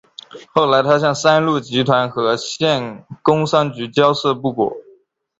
[0.51, 4.73] 后来他向三鹿集团和县工商局交涉不果。